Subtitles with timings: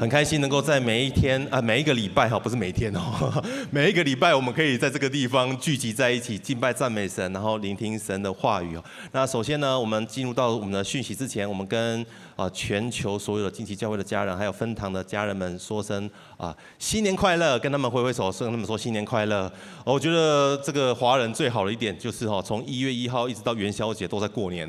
[0.00, 8.82] 很开心能够在每一天啊，每一个礼拜哈，不是每一天哦， 每一个礼拜我们可以在这个地方聚集在一起敬拜赞美神，然后聆听神的话语哦。
[9.12, 12.02] 那首先呢，我们进入到我们的讯息之前，我们跟
[12.34, 16.08] 啊全球所有的近期教会的家人，还有分堂的家人们说声
[16.40, 19.52] 啊新年快乐，跟他们挥挥手，跟他们说新年快乐。
[19.84, 24.66] 我觉得这个华人最好的一点就是哈，从一月一号一直到元宵节都在过年，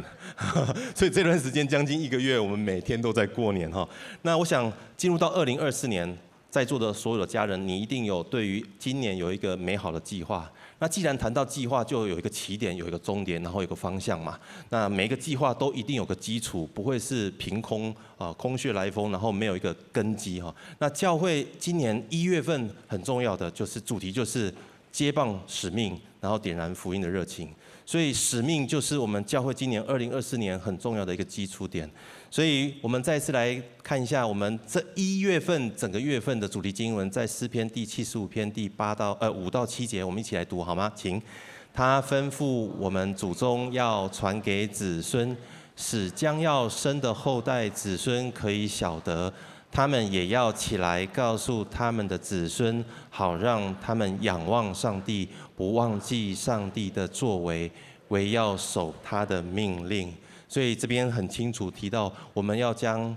[0.93, 3.88] 所以这段时间将近一个月，我们每天都在过年哈。
[4.23, 5.21] 那我想进入。
[5.21, 6.17] 到二零二四年，
[6.49, 10.51] 在座的所有的家人，你一定有对于今年有一个美好的计划。
[10.81, 14.40] 那既然谈到计划，就有一个起点，有一个终点，然后有个方向嘛。
[14.70, 20.54] 那每个计划都一定有个基础，不会是凭空啊空穴来风，然后没有一个根基哈。
[20.80, 24.52] 那教会今年一月份很重要的就是主题就是
[24.91, 27.48] 接棒使命，然后点燃福音的热情。
[27.85, 31.88] 所以使命就是我们教会今年二零二四年很重要的一个基础点。
[32.31, 40.90] 所以我们再次来看一下，我们这一月份整个月份的主题经文，在诗篇第七十五篇第八到呃五到七节，我们一起来读好吗？
[40.96, 41.21] 请，
[41.74, 45.35] 他吩咐我们祖宗要传给子孙，
[45.76, 49.32] 使将要生的后代子孙可以晓得，
[49.70, 57.70] 他们也要起来告诉他们的子孙，好让他们仰望上帝，不忘记上帝的作为，
[58.07, 60.13] 唯要守他的命令。
[60.52, 63.16] 所以这边很清楚提到，我们要将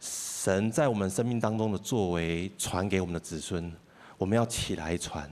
[0.00, 3.70] 神在我们生命当中的作为传给我们的子孙，
[4.16, 5.30] 我们要起来传，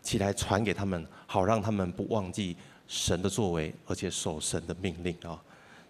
[0.00, 5.38] 起来传给他们，好让他们不忘记神的作为，而且守神的命令啊。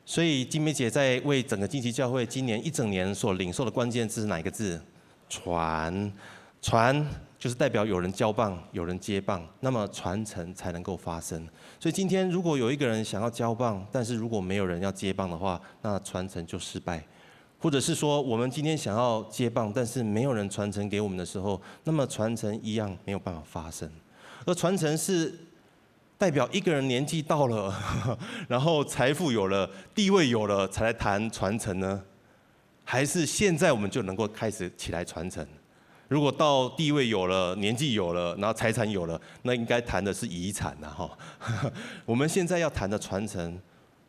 [0.05, 4.83] 所以金梅姐在为整个近期教会今年一整年所领受的关键字是哪一个字？
[5.29, 6.13] 传，
[6.61, 7.07] 传。
[7.39, 11.49] 就是代表有人交棒，有人接棒，那么传承才能够发生。
[11.79, 17.03] 所以今天如果有一个人想要交棒，但是如果没有人要接棒的话，那传承就失败。
[17.61, 23.91] 或者是说，我们今天想要接棒，但是没有人传承给我们的时候，那么传承一样没有办法发生。
[24.47, 25.33] 而传承是
[26.17, 27.73] 代表一个人年纪到了，
[28.47, 32.01] 然后财富有了，地位有了，才来谈传承呢？
[32.85, 35.45] 还是现在我们就能够开始起来传承？
[36.09, 41.11] 如果到地位有了，年纪有了，然后财产有了，那应该谈的是遗产呐哈。
[42.07, 43.61] 我们现在要谈的传承，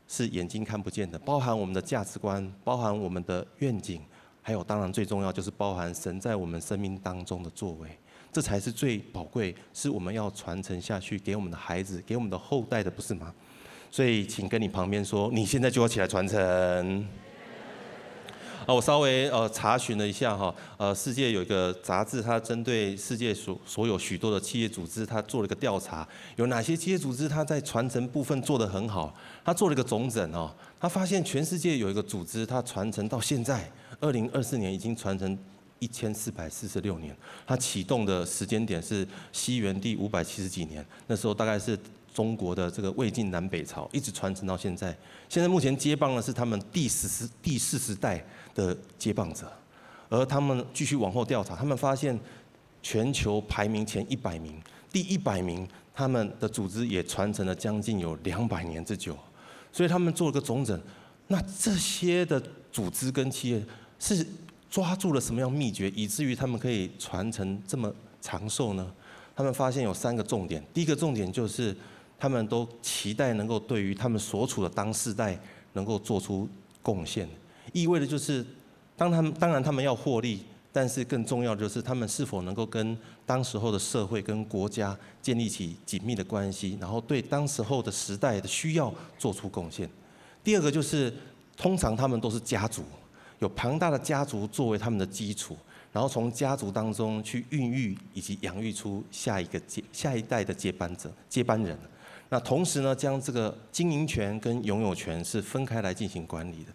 [0.08, 4.02] 是眼睛看不见的，包含我们的价值观，包含我们的愿景，
[4.42, 7.90] 还有当然最重要就是包含神在我们生命当中的作为，
[8.32, 13.34] 这才是最宝贵，是我们要传承下去给我们的孩子，给我们的后代的，不是吗？
[13.92, 17.06] 所以请跟你旁边说，你现在就要起来传承。
[18.66, 29.16] 啊我稍微呃查询了一下哈，呃，世界有一个杂志，它针对世界所所有许多的企业组织，它做了一个调查，有哪些企业组织它在传承部分做得很好？
[29.44, 35.38] 它做了一个总整哦，它发现全世界有一个组织，它传承到现在二零二四年已经传承
[35.80, 37.16] 一千四百四十六年，
[37.48, 41.78] 它启动的时间点是西元第五百七十几年，那时候大概是。
[42.12, 44.94] 中国的这个魏晋南北朝一直传承到现在，
[45.30, 48.22] 现在目前接棒的是他们第十十第四十代
[48.60, 49.52] 的接棒者，
[50.10, 52.20] 而他们继续往后调查，他们发现
[52.82, 54.62] 全球排名前一百名，
[54.92, 59.18] 第一百名他们的组织也传承了将近有两百年之久，
[59.72, 60.80] 所以他们做了个总整，
[61.28, 63.64] 那这些的组织跟企业
[63.98, 64.26] 是
[64.70, 68.92] 抓住了什么样秘诀，以至于他们可以传承这么长寿呢？
[69.36, 71.76] 他们发现有三个重点，第一个重点就是。
[72.22, 75.40] 他们都期待能够对于他们所处的当世代
[75.72, 76.46] 能够做出
[76.82, 77.26] 贡献，
[77.74, 78.46] 意味着就是，
[78.96, 89.90] 当他们当然他们要获利，但是更重要的就是他们是否能够跟当时候的社会跟国家建立起紧密的关系，然后对当时候的时代的需要做出贡献。
[90.44, 91.14] 第二个就是，
[91.58, 92.84] 通常他们都是家族，
[93.40, 95.58] 有庞大的家族作为他们的基础，
[95.92, 101.78] 然后从家族当中去孕育以及养育出下一个接下一代的接班者接班人。
[102.30, 106.72] 那同时呢，将这个经营权跟拥有权是分开来进行管理的。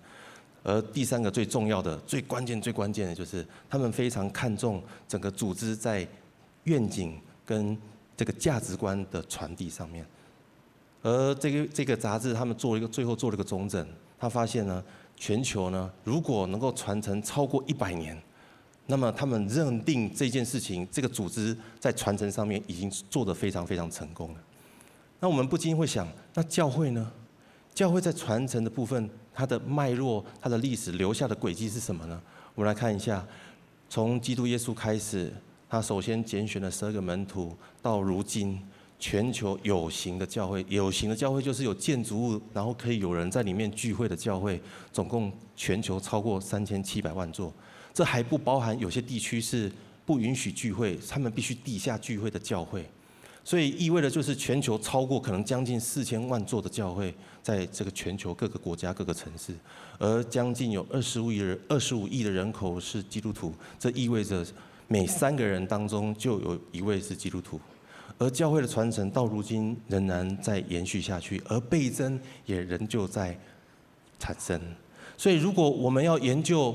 [0.64, 6.08] 而第三个最重要的、最关键、最关键的就是，他们非常看重整个组织在
[6.64, 7.78] 愿景跟
[8.16, 10.04] 这个价值观的传递上面。
[11.02, 13.86] 而这个这个杂志，他们做了一个最后做了一个总整，
[14.18, 14.82] 他发现呢，
[15.16, 18.18] 全球呢，如果能够传承超过一百年，
[18.86, 24.40] 那么他们认定这件事情，这个组织在传承上面已经做得非常非常成功了。
[25.20, 27.12] 那我们不禁会想，那教会呢？
[27.74, 32.22] 教会在传承的部分，它的脉络、它的历史留下的轨迹是什么呢？
[32.54, 33.26] 我们来看一下，
[33.88, 35.32] 从基督耶稣开始，
[35.68, 37.52] 他首先拣选了十二个门徒，
[37.82, 38.60] 到如今，
[38.98, 47.52] 全球有形的教会，有形的教会就是有建筑物，然后可以有人在里面聚会的教会，总共全球超过三千七百万座。
[47.92, 49.70] 这还不包含有些地区是
[50.06, 52.88] 不允许聚会，他们必须地下聚会的教会。
[53.44, 59.52] 所以意味着就是全球超过可能将近四千万座的教会，在这个全球各个国家各个城市，
[59.98, 64.42] 而将近有二十五亿人二十五亿的人口是基督徒，这意味着
[64.88, 67.60] 每三个人当中就有一位是基督徒，
[68.16, 73.38] 而教会的传承到如今仍然在延续下去，而倍增也仍旧在
[74.18, 74.58] 产生。
[75.18, 76.74] 所以如果我们要研究，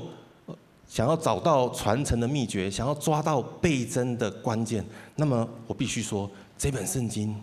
[0.88, 4.84] 想要找到传承的秘诀，想要抓到倍增的关键，
[5.16, 6.30] 那么我必须说。
[6.60, 7.34] 这本圣经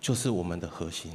[0.00, 1.12] 就是我们的核心。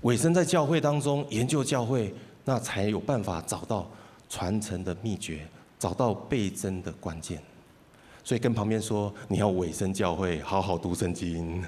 [0.00, 2.12] 委身在教会当中研究教会，
[2.44, 3.88] 那才有办法找到
[4.28, 5.46] 传承的秘诀，
[5.78, 7.40] 找到倍增的关键。
[8.24, 11.62] 所以跟旁边说，你要委身教会，好好读圣经。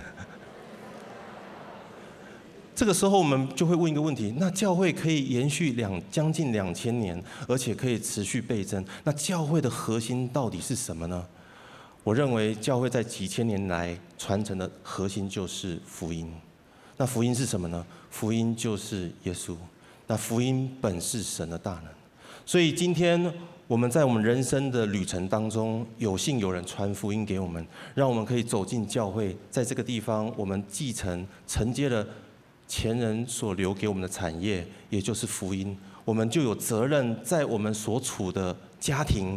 [2.75, 11.25] 这个时候我们就会问一个问题：那教会可以延续两将近两千年，而且可以持续倍增，那教会的核心到底是什么呢？
[12.07, 16.33] 我认为教会在几千年来传承的核心就是福音。
[16.97, 17.85] 那福音是什么呢？
[18.11, 19.57] 福音就是耶稣。
[20.07, 21.87] 那福音本是神的大能。
[22.45, 23.21] 所以今天
[23.67, 27.67] 我们在我们人生的旅程当中，有幸有人传福音给我们，
[27.97, 32.07] 让我们可以走进教会，在这个地方我们继承承接了
[32.69, 35.77] 前人所留给我们的产业，也就是福音。
[36.05, 39.37] 我们就有责任在我们所处的家庭。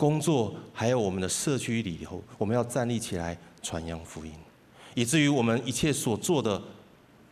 [0.00, 4.32] 工作还有我们的社区里头，我们要站立起来传扬福音，
[4.94, 6.58] 以至于我们一切所做的，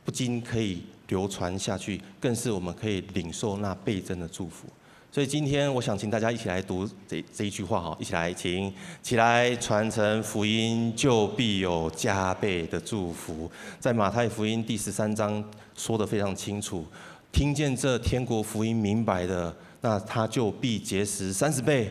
[0.05, 4.67] 不仅可以流传下去，更是我们可以领受那倍增的祝福。
[5.11, 8.71] 所以今天我想请大家一起来读这这一句话哈，一起来请
[9.03, 13.51] 起来传承福音，就必有加倍的祝福。
[13.81, 15.43] 在马太福音第十三章
[15.75, 16.85] 说得非常清楚，
[17.33, 21.91] 听见这天国福音明白的，那他就必结实三十倍。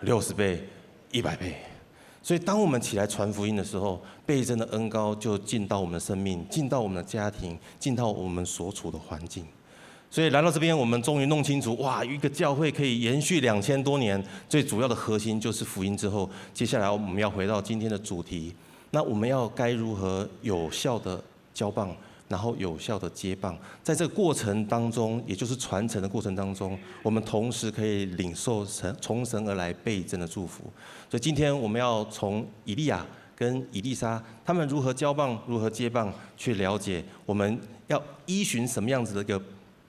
[0.00, 0.62] 六十倍、
[1.10, 1.56] 一百倍，
[2.22, 9.44] 所以当我们起来传福音的时候，倍增的恩膏就进到我们的生命，进到我们的家庭，进到我们所处的环境。
[10.10, 15.96] 所以来到这边，我们终于弄清楚，哇，一个教会可以延续两千多年，最主要的核心就是福音。
[15.96, 18.54] 之后，接下来我们要回到今天的主题，
[18.90, 21.22] 那我们要该如何有效的
[21.52, 21.94] 交棒？
[22.28, 30.64] 然后有效的接棒，在这个过程当中，也就是传承的过程当中，我们同时可以领受神从神而来倍增的祝福。
[31.08, 33.06] 所以今天我们要从以利亚
[33.36, 39.40] 跟以利沙他们如何交棒、如何接棒，去了解我们要依循什么样子的一个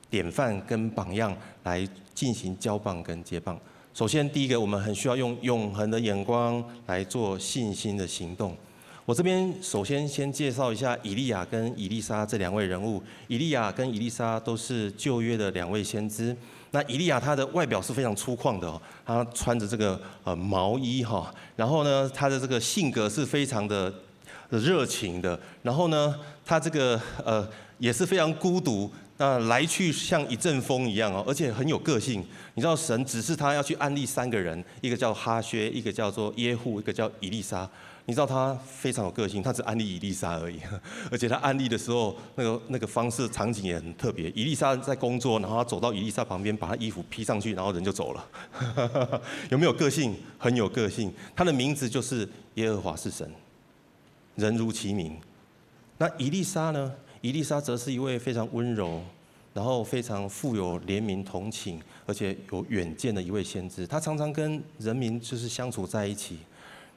[0.10, 3.60] 典范跟榜样来进行交棒跟接棒。
[3.94, 8.56] 首先，第一个，我们很需要用永恒的眼光来做信心的行动。
[9.08, 13.02] 我这边首先先介绍一下以利亚跟以利沙这两位人物。
[13.30, 16.36] 以利亚跟以利沙都是旧约的两位先知。
[16.72, 23.94] 那以利亚他的外表是非常粗犷的，他穿着这个呃毛衣哈，然后呢他的这个性格是非常的
[24.50, 26.14] 热情的，然后呢
[26.46, 32.22] 他这个呃也是非常孤独，那来去像一阵风一样哦，而且很有个性。
[32.56, 37.70] 你知道神指示他要去安利三个人，一个叫哈薛，一个叫做耶户，一个叫以利沙。
[38.10, 40.62] 你知道他非常有个性，他只安利伊丽莎而已，
[41.12, 44.30] 而且他安利的时候，那个那个方式场景也很特别。
[44.30, 49.22] 伊丽莎在工作，然后他走到伊丽莎旁边，把他衣服披上去，然后人就走了。
[49.52, 50.16] 有没有个性？
[50.38, 51.14] 很有个性。
[51.36, 53.30] 他的名字就是耶和华是神，
[54.36, 55.20] 人如其名。
[55.98, 56.94] 那伊丽莎呢？
[57.20, 59.02] 伊丽莎则是一位非常温柔，
[59.54, 63.86] 然后非常富有怜悯同情，而且有远见的一位先知。
[63.86, 66.38] 他常常跟人民就是相处在一起。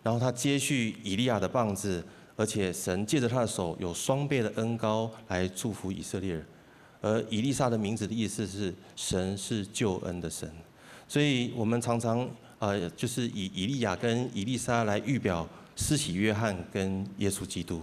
[0.03, 2.05] 然后他接续以利亚的棒子，
[2.37, 6.47] 而且神借着他的手有双倍的恩膏来祝福以色列人。
[7.03, 10.51] 而以利沙的名字的意思是神是救恩的神，
[11.09, 12.29] 所以我们常常
[12.59, 17.81] 呃就是以以利亚跟以利沙来预表施洗约翰跟耶稣基督。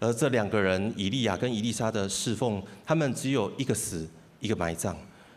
[0.00, 4.06] 而这两个人以利亚跟以利沙的侍奉，他们只有一个死
[4.38, 4.94] 一个埋葬，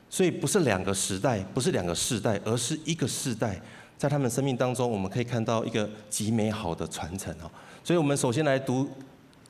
[0.10, 3.62] 所以不是两个时代，不是两个世代，而是一个世代。
[4.02, 7.46] 在他们生命当中，我们可以看到一个极美好的传承哦。
[7.84, 8.90] 所以，我们首先来读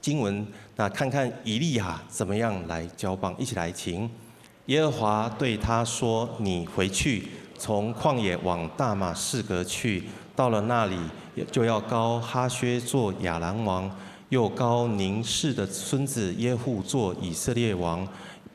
[0.02, 3.34] 经文，那看看以利亚怎么样来交棒。
[3.38, 4.12] 一起来，请
[4.66, 10.04] 耶和华对他说：“你回去，从旷野往大马士革去，
[10.36, 10.98] 到了那里，
[11.50, 13.90] 就要膏哈薛做亚兰王，
[14.28, 18.06] 又膏宁氏的孙子耶户做以色列王，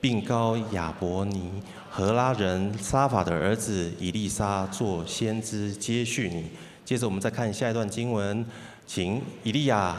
[0.00, 1.50] 并膏亚伯尼。”
[1.90, 6.50] 何拉人沙法的儿子以利沙做先知接续你。
[6.84, 8.44] 接着我们再看下一段经文，
[8.86, 9.96] 请以利亚。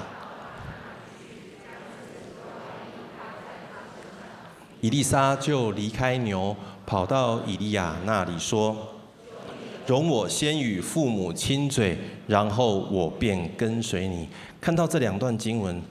[4.80, 8.94] 以利沙就离开牛，跑到以利亚那里说
[9.88, 14.30] ：“容我先与父母亲嘴，然后我便跟随你。
[14.62, 15.82] 看到这两段经文，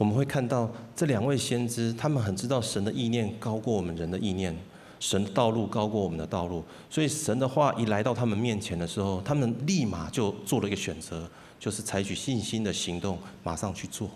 [0.00, 0.66] 我们会看到
[0.96, 4.56] 这两位先知，他们很知道神的意念高过我们人的意念，
[4.98, 11.28] 神的道路高过我们的道路，所以神的话一来到他们面前的时候，他们立马就做了一个选择，
[11.58, 14.08] 就是采取信心的行动，马上去做。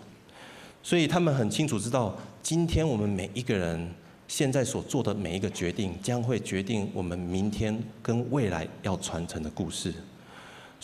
[0.81, 3.87] 所以他们很清楚知道，今天我们每一个人
[4.27, 9.93] 现在所做的每一个决定，将会决定我们明天跟未来要传承的故事。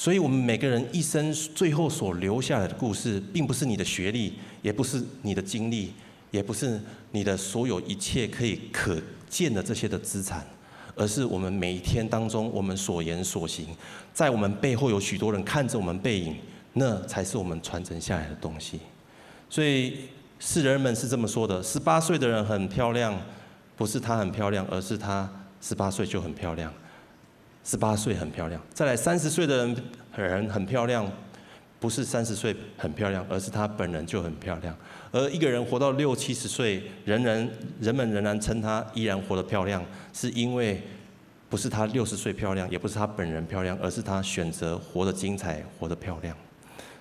[0.01, 5.93] 所以，我们每个人一生最后所留下来的故事，并不是你的学历，也不是你的经历，
[6.31, 6.81] 也不是
[7.11, 10.43] 你的所有一切可以可见的这些的资产，
[10.95, 13.67] 而是我们每一天当中我们所言所行，
[14.11, 16.35] 在我们背后有许多人看着我们背影，
[16.73, 18.79] 那才是我们传承下来的东西。
[19.51, 19.97] 所以，
[20.39, 23.15] 世人们是这么说的：十八岁的人很漂亮，
[23.77, 25.29] 不是她很漂亮，而是她
[25.61, 26.73] 十八岁就很漂亮。
[27.63, 29.75] 十八岁很漂亮，再来三十岁的人
[30.15, 31.09] 人很漂亮，
[31.79, 34.75] 不是三十岁很漂亮，而是他本人就很漂亮。
[35.11, 37.49] 而一个人活到六七十岁，人人
[37.79, 40.81] 人们仍然称他依然活得漂亮，是因为
[41.49, 46.35] 不是他六十岁漂亮，也不是他本人漂亮，而是他选择活得精彩，活得漂亮。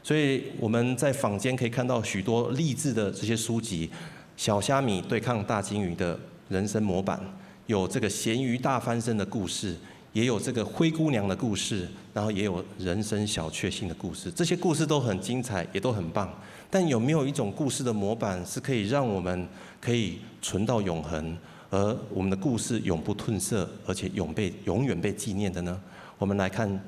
[0.03, 3.91] 所以我们在坊间可以看到许多励志的这些书籍，
[4.37, 7.21] 小虾米对抗大鲸鱼的人生模板，
[7.67, 9.77] 有这个咸鱼大翻身的故事。
[10.13, 16.33] 也有这个灰姑娘的故事，然后也有人生小确幸的故事，这些故事都很精彩，也都很棒。
[16.69, 19.49] 但有没有一种故事的模板是可以让我们
[19.81, 21.37] 可以存到永恒，
[21.71, 25.81] 而我们的故事永不褪色，而且永被永远被纪念的呢？
[26.19, 26.81] 我们来看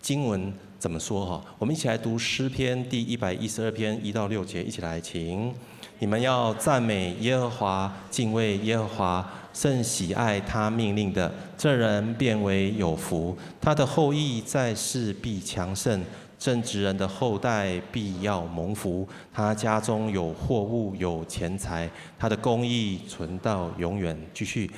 [0.00, 1.44] 经文怎么说哈。
[1.58, 5.54] 我们一起来读诗篇第一百一十二篇一到六节，一起来，请
[5.98, 9.30] 你们要赞美耶和华，敬畏耶和华。
[9.54, 13.34] 甚喜爱他命令的，这人便为有福。
[13.60, 16.02] 他的后裔在世必强盛，
[16.36, 19.08] 正直人的后代必要蒙福。
[19.32, 24.14] 他家中有货物，有钱财，他的公义存到永远。
[24.34, 24.68] 继续，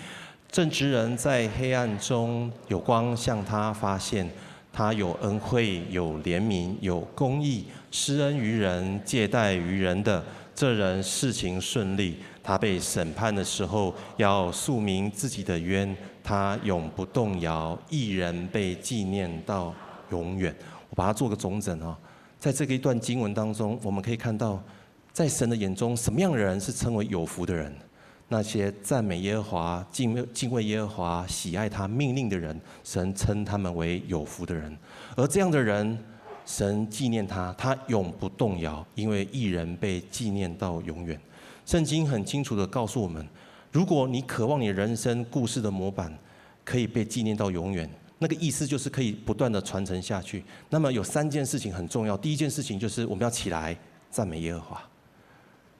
[0.52, 4.28] 正直人在黑暗中有光向他发现，
[4.73, 10.23] 他有恩惠，有怜悯，有公义，施恩于人，借贷于人的，
[10.54, 12.16] 这人事情顺利。
[12.47, 17.76] 他被审判的时候，要诉明自己的冤，他永不动摇。
[17.91, 19.75] 一人被纪念到
[20.11, 20.55] 永远。
[20.88, 21.99] 我把它做个总整啊，
[22.38, 24.62] 在这个一段经文当中，我们可以看到，
[25.12, 27.75] 在神的眼中，什么样的人是称为有福的人？
[28.29, 34.76] 那些赞美耶和华、敬敬畏耶和华、喜爱他命令的人，神称他们为有福的人。
[35.17, 35.99] 而这样的人，
[36.45, 41.21] 神纪念他，他永不动摇，因为一人被纪念到永远。
[41.66, 43.28] 圣经很清楚的告诉我们，
[43.73, 46.16] 如果你渴望你人生故事的模板
[46.64, 50.44] 可以被纪念到永远，那个意思就是可以不断的传承下去。
[50.70, 52.16] 那么有三件事情很重要。
[52.16, 53.76] 第一件事情就是我们要起来
[54.11, 54.82] 赞美耶和华。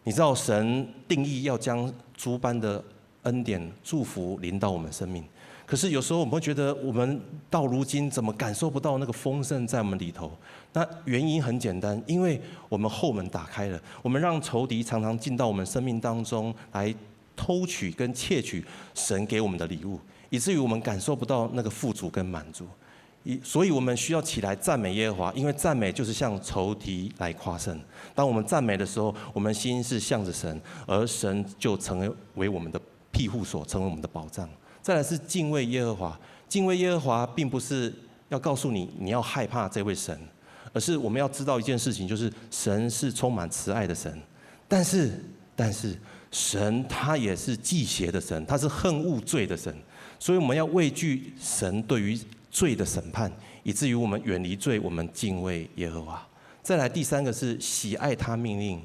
[0.03, 2.83] 你知道神定义要将诸般的
[3.23, 5.25] 恩典祝福临到我们生命。
[5.67, 7.21] 可是有时候我们会觉得，我们
[7.51, 10.31] 到如今怎么感受不到那个丰盛在我们里头？
[10.73, 16.95] 那原因很简单，因为我们后门打开了，我们让仇敌常常进到我们生命当中来
[17.35, 19.99] 偷取跟窃取神给我们的礼物，
[20.31, 22.65] 以至于我们感受不到那个富足跟满足。
[23.25, 27.77] 以所以我们需要起来赞美耶和华，因为赞美就是向仇敌来夸胜。
[28.15, 31.99] 当我们赞美的时候，我们心是向着神，而神就成
[32.37, 32.81] 为我们的
[33.11, 34.49] 庇护所，成为我们的保障。
[34.87, 37.93] 再来是敬畏耶和华，敬畏耶和华并不是
[38.29, 40.17] 要告诉你你要害怕这位神，
[40.73, 44.17] 而是我们要知道一件事情，就是神是充满慈爱的神，
[44.69, 45.21] 但是
[45.57, 45.99] 但是
[46.31, 49.77] 神他也是忌邪的神，他是恨恶罪的神，
[50.21, 52.17] 所以我们要畏惧神对于
[52.53, 53.29] 罪的审判，
[53.65, 56.25] 以至于我们远离罪，我们敬畏耶和华。
[56.63, 58.81] 再来第三个是喜爱他命令，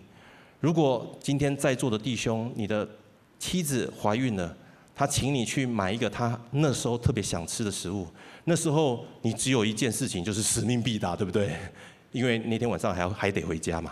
[0.62, 2.90] 如果今天在座的弟兄，你的
[3.38, 4.58] 妻子怀孕了。
[4.96, 8.06] 他请你去买一个他那时候特别想吃的食物，
[8.44, 11.56] 那时候你只有一件事情，就是使命必达，对不对？
[12.12, 13.92] 因为那天晚上还要还得回家嘛。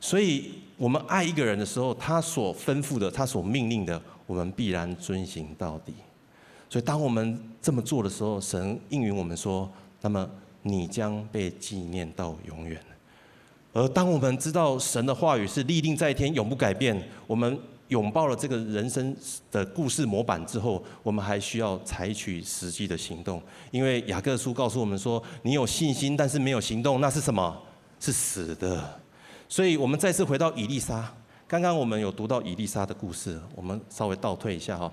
[0.00, 5.94] 所以，我们爱一个人的时候，他所吩咐的，他所命令的，我们必然遵行到底。
[6.68, 9.70] 所以，当我们这么做的时候，神应允我们说
[10.02, 10.28] ：“那么
[10.62, 12.78] 你将被纪念到永远。”
[13.72, 17.58] 而当我们知道神的话语是立定在天，永不改变，我们。
[17.92, 19.14] 拥抱了这个人生
[19.50, 23.40] 的故事模板之后，我们还需要采取实际的行动。
[23.70, 27.56] 因为雅各书告诉我们说：“你有信心，但是没有行动，那是什么？
[28.00, 29.00] 是死的。”
[29.46, 31.14] 所以，我们再次回到以利沙。
[31.46, 34.90] 刚刚我们有读到以利沙的故事，我们稍微倒退一下哈。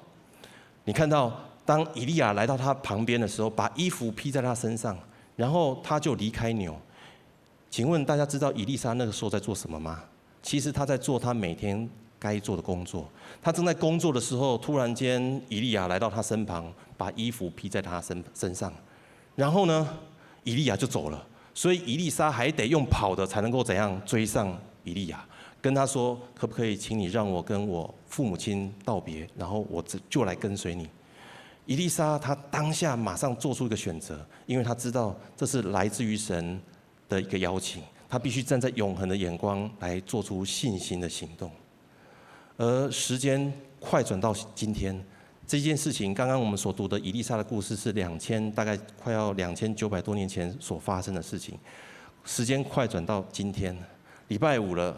[0.84, 1.34] 你看到，
[1.66, 4.98] 当以利亚来到他旁边的时候，把衣服披在他身上，
[5.38, 6.78] 然后他就离开牛。
[7.70, 10.04] 请问大家知道以利沙那个时候在做什么吗？
[10.42, 11.88] 其实他在做他每天
[12.20, 13.10] 该做的工作。
[13.42, 18.72] 他正在工作的时候，突然间以利亚来到他身旁，把衣服披在他身身上，
[19.36, 19.98] 然后呢，
[20.44, 21.26] 以利亚就走了。
[21.54, 25.26] 所以伊丽莎还得用跑的才能够怎样追上以利亚，
[25.60, 30.88] 跟他说：“可不可以请你让我跟我父母亲道别，然后我就就来跟随你。”
[31.66, 36.60] 伊丽莎她当下马上做出一个选择，因为她知道这是来自于神
[37.10, 41.52] 的一个邀请，她必须站在永恒的眼光来做出信心的行动。
[42.60, 45.02] 而时间快转到今天，
[45.48, 51.58] 这件事情刚刚我们所读的伊丽莎的故事是两千大概快要两千九百多年前所发生的事情。
[52.26, 53.74] 时间快转到今天，
[54.28, 54.94] 礼拜五了，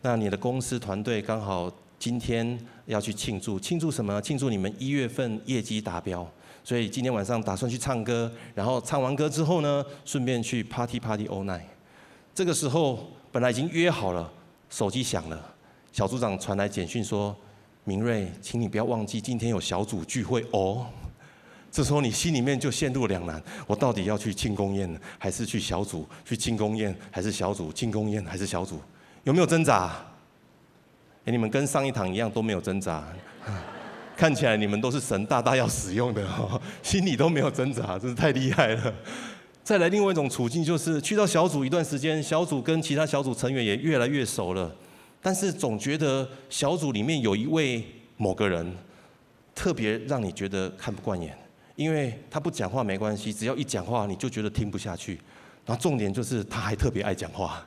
[0.00, 1.70] 那你的公司团队刚好。
[1.98, 4.20] 今天要去庆祝，庆祝什么？
[4.20, 6.30] 庆祝你们一月份业绩达标，
[6.62, 11.62] 所以今天晚上打算去唱歌，然后唱完歌之后呢，顺便去 party party all night。
[12.34, 14.30] 这个时候本来已经约好了，
[14.68, 15.54] 手机响了，
[15.96, 17.34] 小组长传来简讯说
[17.84, 20.86] ：“明瑞，请你不要忘记今天有小组聚会哦。”
[21.72, 26.06] 这时候你心里面就陷入两难：我到底要去庆功宴，还是去小组？
[26.22, 27.72] 去庆功宴还是小组？
[27.72, 28.78] 庆功宴还是小组？
[29.24, 29.96] 有没有挣扎？
[31.24, 33.02] 欸、你们跟上一堂一样都没有挣扎，
[34.14, 38.92] 看起来你们都是神大大要使用的哦，心里都没有挣扎，真是太厉害了。
[39.64, 44.70] 再来另外一种处境就是去到小组一段时间，小组跟其他小组成员也越来越熟了，
[45.26, 47.84] 但是总觉得小组里面有一位
[48.16, 48.64] 某个人
[49.56, 51.36] 特别让你觉得看不惯眼，
[51.74, 55.18] 因为他不讲话没关系，只要一讲话你就觉得听不下去，
[55.64, 57.66] 然后重点就是他还特别爱讲话。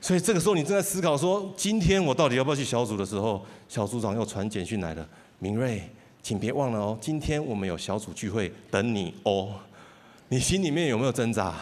[0.00, 5.04] 所以这个时候，你正在思考说，今天我到底要不要去小组的时候，小组长又传简讯来了：
[5.40, 5.82] 明瑞，
[6.22, 9.52] 请别忘了哦，今天我们有小组聚会等你哦。
[10.28, 11.56] 你心里面有没有挣扎？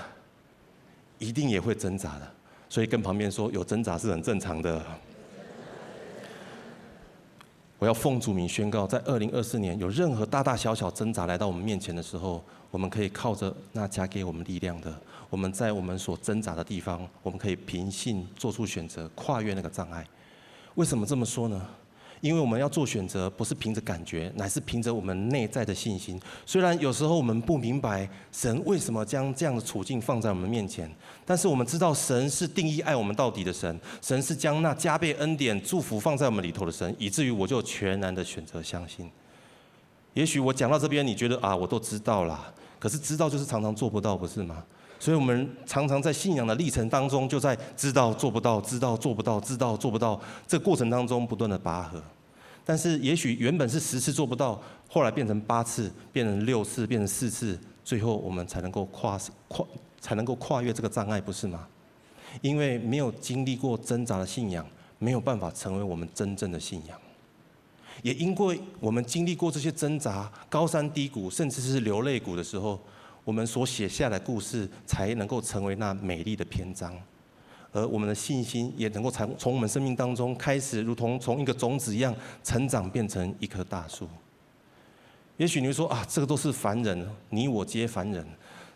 [1.19, 2.35] 一定也会挣扎的。
[2.71, 4.81] 所以跟旁边说，有挣扎是很正常的。
[7.81, 14.95] 我要奉主名宣告，在二零二四年，有任何大大小小挣扎来到我们面前的时候，我们可以靠着那加给我们力量的。
[15.31, 20.07] 我们在我们所挣扎的地方，我们可以平信做出选择，跨越那个障碍。
[20.77, 21.67] 为什么这么说呢？
[22.21, 26.21] 因为我们要做选择，不是凭着感觉，乃是凭着我们内在的信心。
[26.45, 30.91] 虽然有时候我们不明白神为什么将这样的处境放在我们面前，
[31.25, 39.11] 但是我们知道神是定义爱我们到底的神，神是将那加倍恩典祝福放在我们里头的神，以至于我就全然的选择相信。
[40.13, 44.63] 也许我讲到这边，你觉得啊，我都知道啦，可是知道就是常常做不到，不是吗？
[45.01, 52.03] 所以，我们常常在信仰的历程当中，就在知道做不到、知道做不到、知道做不到这过程当中不断的拔河。
[52.67, 54.61] 但是，也许原本是十次做不到，
[54.91, 59.67] 后来变成八次，变成六次，变成四次，最后我们才能够跨跨，
[59.99, 61.67] 才能够跨越这个障碍，不是吗？
[62.43, 64.67] 因为没有经历过挣扎的信仰，
[64.99, 66.99] 没有办法成为我们真正的信仰。
[68.03, 72.79] 也因为我们经历过这些挣扎、高山低谷，甚至是流泪谷的时候。
[73.31, 76.93] 我们所写下的故事才能够成为那美丽的篇章，
[77.71, 82.13] 而我们的信心也能够从从我们生命当中开始，如同从一个种子一样
[82.43, 84.09] 成长，变成一棵大树。
[85.37, 88.27] 也许你会说啊，这个都是凡人，你我皆凡人，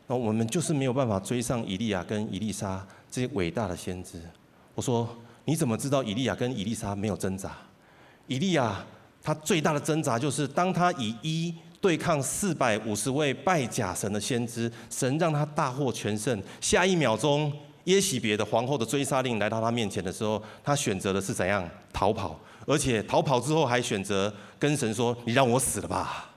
[0.06, 4.22] 那我们就是没有办法追上以利亚跟以利沙这些伟大的先知。
[4.76, 5.08] 我说，
[5.44, 7.50] 你怎么知道以利亚跟以利沙没有挣扎？
[8.28, 8.86] 以利亚
[9.20, 11.52] 他最大的挣扎就是当他以一。
[11.84, 16.42] 对抗四百五十位拜假神的先知，神让他大获全胜。
[16.58, 17.52] 下一秒钟，
[17.84, 22.40] 耶洗别的皇后的追杀令来到他面前的时候，他选择的是怎样逃跑？
[22.66, 26.32] 而且逃跑之后还选择跟神说：“你让我死了吧。”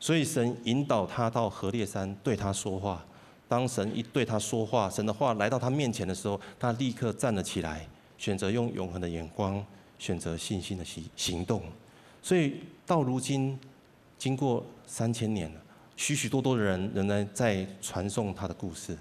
[0.00, 3.04] 所以神引导他到何烈山对他说话。
[3.46, 9.62] 当神一对他说话，神的话来到他面前的时候，他立刻站了起来，选择用永恒的眼光，
[9.98, 11.60] 选择信心的行行动。
[12.22, 13.58] 所以到如今。
[14.26, 15.60] 经过三千年了，
[15.94, 18.98] 许许多多的人仍然在传颂他的故事。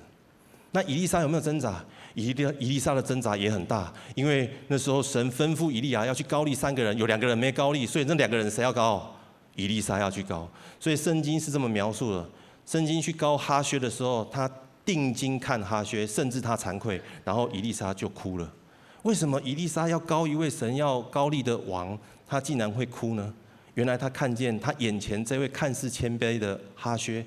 [0.70, 1.84] 那以利沙有没有挣扎？
[2.14, 9.12] 以利以利沙的挣扎也很大，因为那时候神吩咐以利亚要去高丽三个人，有两个人没高丽，所以那两个人谁要高？
[9.56, 10.48] 以利沙要去高。
[10.80, 12.30] 所以圣经是这么描述的：
[12.64, 14.48] 圣经去高哈薛的时候，他
[14.86, 18.54] 定睛看哈薛，甚至他惭愧，然后以利沙就哭了。
[19.02, 23.34] 为什么以利沙要高一位神要高丽的王，他竟然会哭呢？
[23.76, 27.24] 原来他看见他眼前这位看似谦卑的哈薛，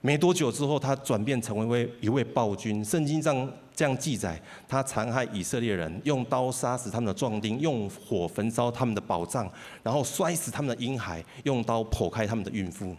[0.00, 2.84] 没多久之后，他转变成为一位一位暴君。
[2.84, 9.50] 圣经上这样记载：他残害以色列人，用刀杀死他们的壮丁，用火焚烧他们的宝藏，
[9.82, 12.94] 然后摔死他们的婴孩，用刀剖开他们的孕妇。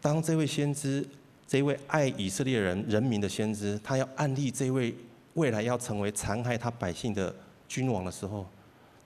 [0.00, 1.06] 当这位先知
[1.46, 4.94] 这位爱以色列人人民的先知，他要暗立这位
[5.32, 7.34] 未来要成为残害他百姓的
[7.66, 8.46] 君王的时候，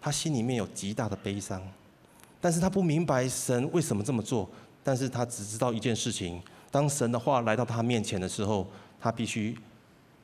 [0.00, 1.62] 他心里面有极大的悲伤，
[2.40, 4.48] 但是他不明白神为什么这么做，
[4.84, 8.66] 但是他只知道一件事情：当神的话来到他面前的时候，
[9.00, 9.56] 他必须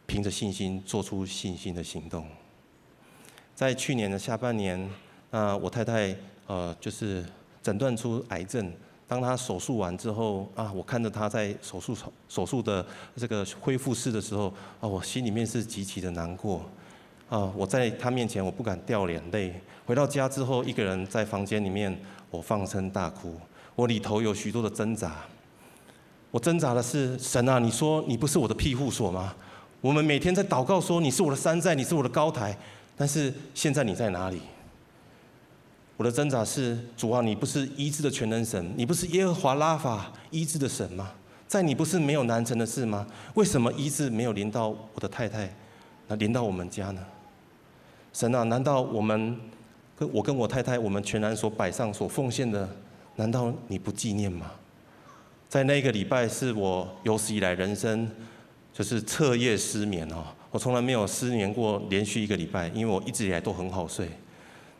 [0.06, 2.26] 凭着信心做出信心的行动。
[3.54, 4.90] 在去年的下半年，
[5.30, 6.14] 那我太太
[6.46, 7.24] 呃就是
[7.62, 8.72] 诊断出癌症。
[9.06, 12.84] 当他手术完之后啊，我看着他在手术手手术的
[13.16, 14.46] 这个恢复室的时候
[14.80, 16.62] 啊，我心里面是极其的难过
[17.34, 17.52] 啊。
[17.56, 19.60] 我在他面前我不敢掉眼泪。
[19.86, 21.96] 回到家之后，一个人在房间里面，
[22.30, 23.34] 我放声大哭。
[23.74, 25.16] 我里头有许多的挣扎。
[26.30, 29.34] 我挣扎的是神啊，你说你不是我的庇护所吗？
[29.80, 32.56] 我们每天在祷告说你是我的山寨，你是我的高台，
[32.96, 34.40] 但是现在你在哪里？
[35.96, 41.12] 我的挣扎是，主啊，你不是医治的全能神，你不是耶和华拉法医治的神吗？
[41.46, 43.06] 在你不是没有难成的事吗？
[43.34, 45.54] 为什么医治没有临到我的太太，
[46.08, 47.00] 那临到我们家呢？
[48.14, 49.36] 神啊，难道我们
[49.96, 52.66] 跟我跟我太太，我们全然所摆上、所奉献的，
[53.16, 54.52] 难道你不纪念吗？
[55.48, 58.08] 在那个礼拜，是我有史以来人生
[58.72, 64.08] 就是彻夜失眠哦，我从来没有失眠过连续一个礼拜，因为我一直以来都很好睡。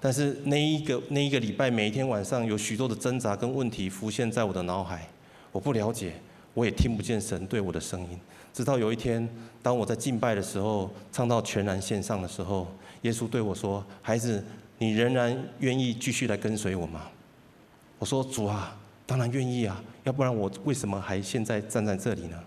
[0.00, 5.08] 但是那一个那一个礼拜，每一天晚上有许多的挣扎跟问题浮现在我的脑海，
[5.50, 6.12] 我不了解，
[6.54, 8.18] 我也听不见神对我的声音。
[8.54, 9.28] 直到有一天，
[9.60, 12.68] 当我在敬拜的时候，唱到全然献上的时候，
[13.02, 14.42] 耶稣对我说：“孩子，
[14.78, 17.02] 你仍然愿意继续来跟随我吗？”
[17.98, 22.38] 我说：“主啊，当然愿意啊，要不然我为什么还现在站在这里呢？”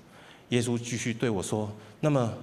[0.49, 2.33] 耶稣继续对我说：“那么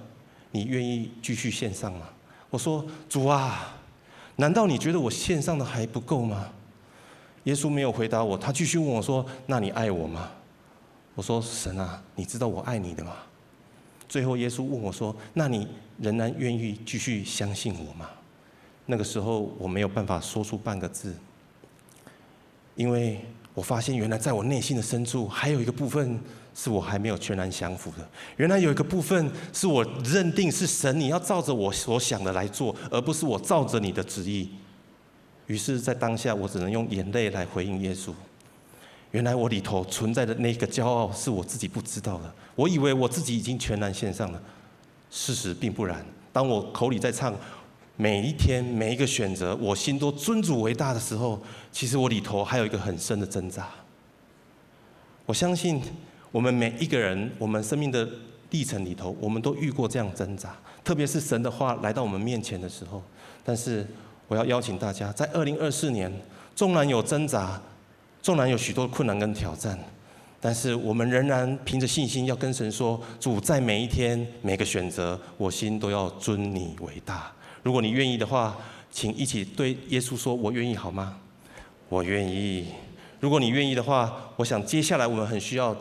[0.51, 2.07] 你愿意继续献上吗？”
[2.51, 3.71] 我说：“主啊。”
[4.37, 6.49] 难道你觉得我献上的还不够吗？
[7.45, 10.29] 耶稣没有回答我，他继续问我说：“那你爱我吗？”
[11.15, 13.13] 我说：“神啊，你知道我爱你的吗？”
[14.07, 15.67] 最后耶稣问我说：“那你
[15.99, 18.09] 仍然愿意继续相信我吗？”
[18.87, 21.15] 那个时候我没有办法说出半个字，
[22.75, 23.19] 因为
[23.53, 26.19] 我发现原来在我内心的深处还有一个部分。
[26.57, 28.09] 是我还没有全然降服的。
[28.37, 34.49] 原来有一个部分是我认定是神，你要照着我所想的来做，而不是我照着你的旨意。
[35.47, 38.13] 于是，在当下，我只能用眼泪来回应耶稣。
[39.15, 42.29] 原来我里头存在的那个骄傲，是我自己不知道的。
[42.53, 44.41] 我以为我自己已经全然献上了，
[45.09, 46.05] 事实并不然。
[46.33, 47.33] 当我口里在唱
[47.95, 53.69] 每一天每一个选择，我心都尊主为大的时候，其实我里头还有一个很深的挣扎。
[55.25, 55.81] 我相信。
[56.31, 58.05] 我们每一个人，我们生命的
[58.49, 63.01] 历程里头，我们都遇过这样挣扎，特别是神的话来到我们面前的时候。
[63.41, 63.87] 但是，
[64.27, 66.11] 我要邀请大家，在二零二四年，
[66.53, 67.61] 纵然有挣扎，
[68.25, 69.77] 纵然有许多困难跟挑战，
[70.41, 77.31] 但是我们仍然凭着信心，要跟神说：主，在每一天每个选择，我心都要尊你为大。
[77.61, 78.57] 如果你愿意的话，
[78.91, 81.19] 请一起对耶稣说：我愿意，好吗？
[81.87, 82.65] 我愿意。
[83.19, 85.77] 如果你愿意的话，我想接下来我们很需要。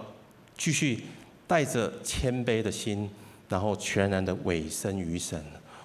[0.59, 1.07] 继续
[1.47, 3.09] 带着谦卑的心，
[3.49, 5.43] 然后全然的委身于神。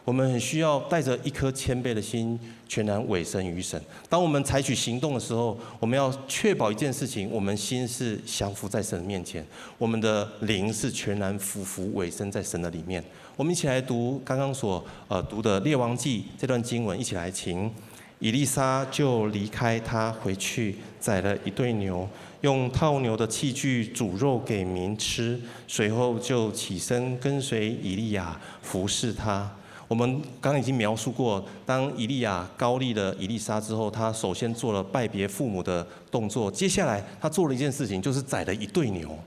[0.10, 3.80] 我们很需要带着一颗谦卑的心，全然委身于神。
[4.10, 9.46] 当我们采取行动的时候，我们要确保一件事情：我们心是降服在神的面前，
[9.78, 13.04] 我们的灵是全然俯伏委身在神的里面。
[13.36, 17.72] 我们一起来读刚刚所呃读的《列王记》这段经文，一起来请。
[18.18, 22.10] 以利沙就离开他，回去宰了一对牛，
[22.42, 29.56] 用套牛的器具煮肉给民吃，随后就起身跟随以利亚服侍他。
[29.90, 39.18] 我们刚刚已经描述过，当以利亚高立了以利沙之后，他首先做了拜别父母的动作，接下来他做了一件事情，就是宰了一对牛。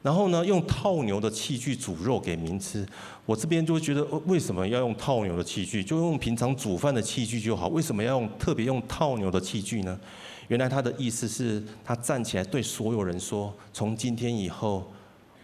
[0.00, 2.88] 然后呢，用套牛的器具煮肉给民吃。
[3.26, 5.84] 我这边就会觉得，为什么要用套牛的器具？
[5.84, 7.68] 就用平常煮饭的器具就好。
[7.68, 10.00] 为什么要用特别用套牛的器具呢？
[10.48, 14.90] 原来他的意思是，他站起来对所有人说：从今天以后，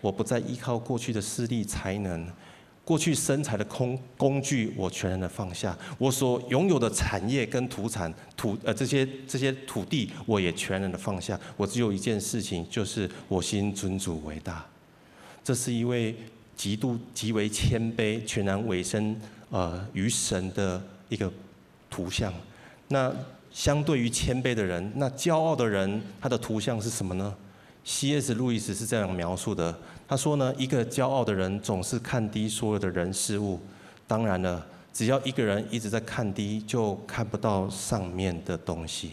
[0.01, 2.27] 我不再依靠过去的势力才能。
[2.89, 11.39] 过去生财的空工具，我全然的放下；我所拥有的产业跟土产土呃这些这些土地，我也全然的放下。
[11.59, 14.65] 我只有一件事情，就是我心尊主为大。
[15.45, 16.17] 这是一位
[16.57, 19.15] 极度极为谦卑、全然委身
[19.51, 21.31] 呃于神的一个
[21.91, 22.33] 图像。
[22.89, 23.15] 那
[23.53, 27.37] 相对于谦卑的人，那骄傲的人，他的图像是什么呢
[27.85, 28.33] ？C.S.
[28.33, 29.79] 路易斯是这样描述的。
[30.09, 33.61] 他说呢，一个骄傲的人总是看低所有的人事物。
[34.07, 39.13] 当然了，只要一个人一直在看低，就看不到上面的东西。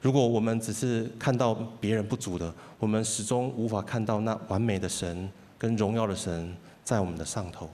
[0.00, 7.68] 如果我们只是看到别人不足的，我们始终无法看到那完美的神跟荣耀的神在我们的上头。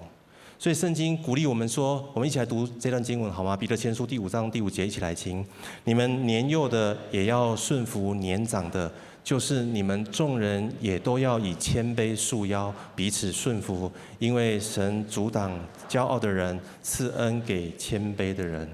[0.58, 3.56] 所以圣经鼓励我们说，我们一起来读这段经文好吗？
[3.56, 5.46] 彼得前书第五章第五节，一起来听。
[5.84, 15.52] 你们年幼的也要顺服年长的，就是你们众人也都要以谦卑束腰，彼此顺服，因为神阻挡
[15.88, 18.68] 骄傲的人，赐恩给谦卑的人。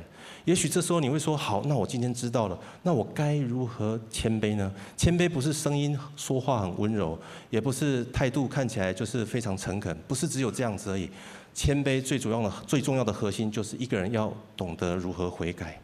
[0.45, 4.73] 也许这时候你会说：好，那我今天知道了，那我该如何谦卑呢？
[4.97, 7.19] 谦卑不是声音说话很温柔，
[7.51, 11.11] 也不是态度看起来就是非常诚恳，不是只有这样子而已。
[11.53, 15.81] 谦卑最主要的、最重要的核心，就是一个人要懂得如何悔改。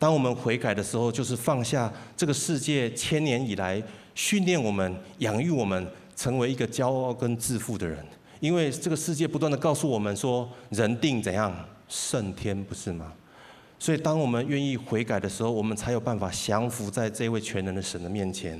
[0.00, 3.80] 当我们悔改的时候，就是放下这个世界千年以来
[4.14, 5.86] 训练我们、养育我们，
[6.16, 8.02] 成为一个骄傲跟自负的人。
[8.40, 11.54] 因为这个世界不断地告诉我们说，人定怎样
[11.86, 13.12] 胜天，不是吗？
[13.78, 18.58] 所以，当我们愿意悔改的时候，我们才有办法降服在这位全能的神的面前，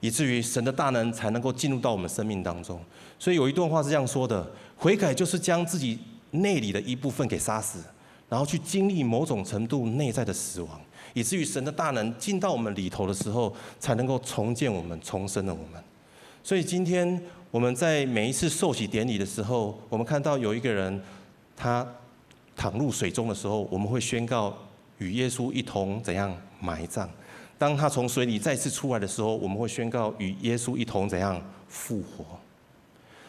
[0.00, 2.78] 以至于神的大能才能够进入到我们生命当中。
[3.18, 4.46] 所以有一段话是这样说的。
[4.76, 5.98] 悔改就是将自己
[6.32, 7.80] 内里的一部分给杀死，
[8.28, 10.80] 然后去经历某种程度内在的死亡，
[11.14, 15.82] 以至于神的大能进到我们里头的时候，才能够重建我们、重生了我们。
[16.42, 21.02] 所以今天我们在每一次受洗典礼的时候，我们看到有一个人
[21.56, 21.86] 他
[22.56, 24.56] 躺入水中的时候，我们会宣告
[24.98, 27.08] 与耶稣一同怎样埋葬；
[27.58, 32.24] 当他从水里再次出来的时候，我们会宣告与耶稣一同怎样复活。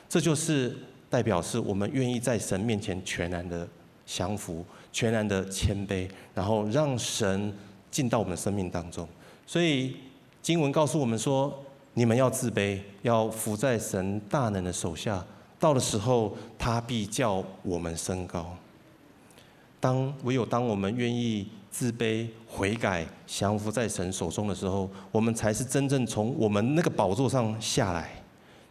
[0.07, 0.75] 这就是。
[1.12, 3.67] 代表是我们愿意在神面前全然的
[4.05, 7.54] 降服，全然的谦卑，然后让神
[7.89, 9.08] 进到我们的生命当中。
[9.45, 9.95] 所以
[10.41, 15.25] 经文告诉我们说：你们要自卑，要服在神大能的手下。
[15.60, 18.56] 到的时候，他必叫我们升高。
[19.80, 28.12] 当唯有当我们愿意自卑、悔改、降服在神手中的时候，我们才是真正从我们那个宝座上下来。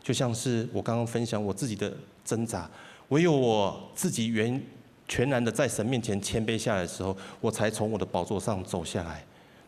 [0.02, 1.92] 就像是我刚刚分享我自己的。
[2.24, 2.70] 挣扎，
[3.08, 4.62] 唯有我自己原
[5.08, 9.24] 全然的在神面前谦卑下来的时候，我才从我的宝座上走下来，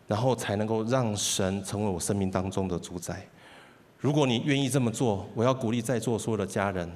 [0.06, 3.26] 然后才能够让神成为我生命当中的主宰。
[3.98, 6.88] 如果你愿意这么做，我要鼓励在座所有的家人，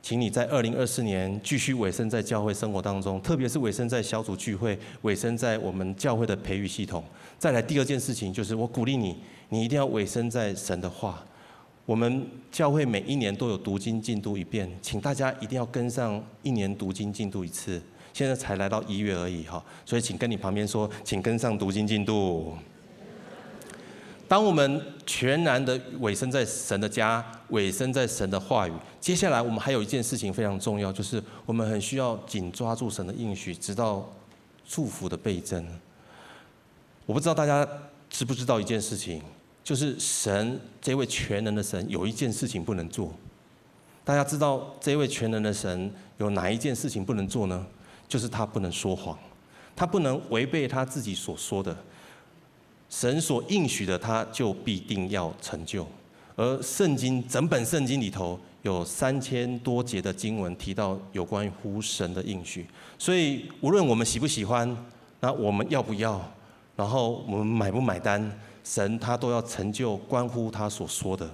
[0.00, 7.04] 请你在二零二四年继续委身在教会生活当中，特别是委身在小组聚会，委身在我们教会的培育系统。
[7.38, 9.16] 再来第二件事情就是，我鼓励你，
[9.48, 11.24] 你一定要委身在神的话。
[11.84, 17.82] 我们教会每一年都有读经进度一遍，请大家一定要跟上一年读经进度一次。
[18.12, 22.54] 现在才来到一月而已哈，所以请跟你旁边说，请跟上读经进度。
[24.28, 34.10] 当我们全然的委身在神的家，委身在神的话语，接下来我们还有一件事情非常重要，就是我们很需要紧抓住神的应许，直到
[34.66, 35.66] 祝福的倍增。
[37.04, 37.66] 我不知道大家
[38.08, 39.22] 知不知道一件事情。
[39.64, 43.14] 就是神这位全能的神有一件事情不能做，
[44.04, 47.64] 大家知道这位全能的神有哪一件事情不能做呢？
[48.12, 49.18] 就是他不能说谎，
[49.74, 51.74] 他不能违背他自己所说的，
[52.90, 55.86] 神所应许的他就必定要成就。
[56.36, 62.66] 而圣经整本圣经里头有三千多节的经文提到有关于乎神的应许，
[62.98, 64.76] 所以无论我们喜不喜欢，
[65.20, 66.20] 那我们要不要，
[66.76, 68.30] 然后我们买不买单？
[68.62, 71.26] 神他都要成就关乎他所说的，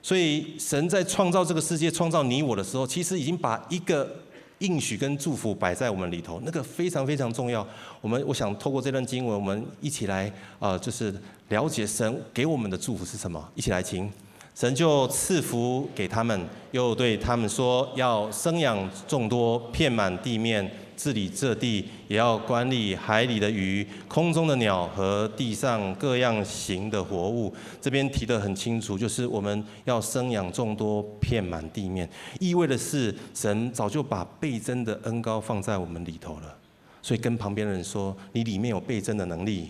[0.00, 4.22] 所以神在创造这个世界、创造你我的时候，其实已经把一个
[4.58, 7.66] 应许跟祝福摆在我们里头，那个非常非常重要。
[8.00, 11.14] 我们我想透过这段经文，我们一起来、呃，就是
[11.48, 13.46] 了解神给我们的祝福是什么。
[13.54, 14.10] 一起来听，
[14.56, 20.66] 神就赐福给他们，又对他们说，要生养众多，遍满地面。
[20.96, 27.54] 治理这地，也要管理海里的鱼、空中的鸟和地上各样形的活物。
[27.82, 32.08] 这边提得很清楚，就是我们要生养众多，遍满地面，
[32.40, 36.56] 意味的是神早就把倍增的恩膏放在我们里头了。
[37.02, 39.68] 所以跟旁边的人说，你里面有倍增的能力。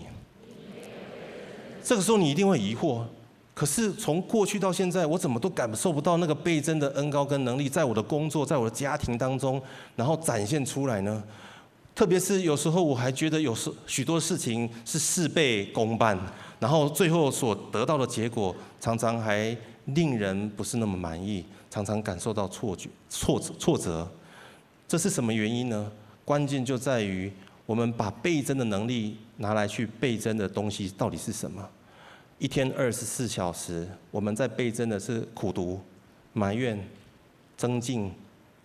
[1.83, 3.01] 这个时候你一定会疑惑。
[3.57, 9.59] 可是从过去到现在，我怎么都感受不到那个倍增的恩膏跟能力，在我的工作，在我的家庭当中，
[9.95, 11.23] 然后展现出来呢？
[11.95, 16.15] 特别是有时候我还觉得有时许多事情是事倍功半，
[16.59, 24.07] 然后最后所得到的结果常常还令人不是那么满意，常常感受到错觉、挫折、挫折。
[24.87, 25.91] 这是什么原因呢？
[26.23, 27.33] 关键就在于
[27.65, 31.67] 我们把倍增的能力拿来去倍增的东西到底是什么？
[32.39, 35.81] 一天二十四小时，我们在倍增的是苦读、
[36.33, 36.87] 埋怨、
[37.57, 38.13] 增进、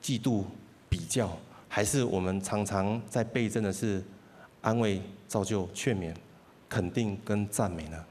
[0.03, 0.45] 嫉妒、
[0.91, 1.35] 比较，
[1.69, 4.05] 还是我们常常在倍增的是
[4.61, 6.15] 安慰、造就、劝勉、
[6.69, 8.05] 肯定跟赞美呢？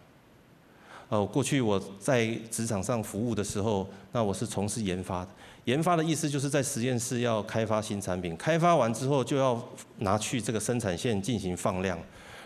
[1.10, 5.30] 呃，过去我在职场上服务的时候，那我是从事研发的。
[5.66, 9.64] 研发的意思就是在实验室要开发新产品，开发完之后就要
[10.00, 12.00] 拿去这个生产线进行放量。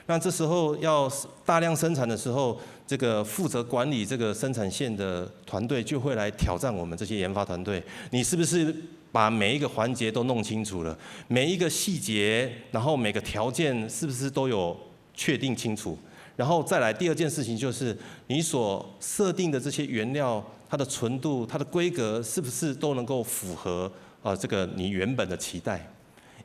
[0.08, 1.12] 那这时候要
[1.46, 8.74] 大量生产的时候，这个负责管理这个生产线的团队就会来挑战我们这些研发团队：你是不是
[9.12, 10.98] 把每一个环节都弄清楚了？
[11.28, 14.78] 每一个细节，然后每个条件是不是都有
[15.14, 15.98] 确定清楚？
[16.36, 25.90] 然后再来第二件事情就是你所设定的这些原料，它的纯度、它的规格是不是都能够符合啊这个你原本的期待？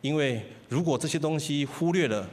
[0.01, 2.27] 因为如果这些东西忽略了，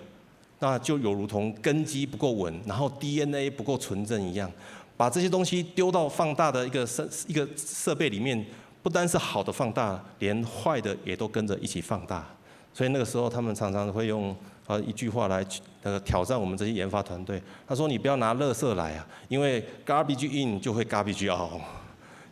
[0.60, 4.52] 那就有如同根基不够稳，然后 DNA 不够纯正一样，
[4.96, 8.46] 把这些东西丢到放大的一个设一个设备里面，
[8.82, 12.28] 不单是好的放大，连坏的也都跟着一起放大。
[12.74, 14.36] 所以那个时候，他们常常会用
[14.68, 15.46] 啊一句话来
[15.82, 17.42] 呃挑战我们这些研发团队。
[17.68, 21.62] 他说：“你不要拿垃圾来啊，因为 garbage in 就会 garbage out，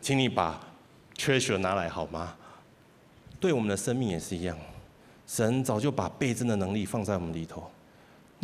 [0.01, 0.59] 请你把
[1.17, 2.35] treasure 拿来好吗？”
[3.39, 4.55] 对我们的生命也是一样，
[5.27, 7.69] 神早就把倍增的能力放在我们里头。